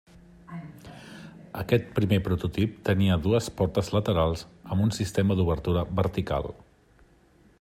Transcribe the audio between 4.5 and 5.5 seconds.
amb un sistema